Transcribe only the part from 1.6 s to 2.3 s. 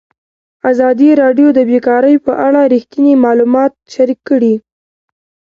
بیکاري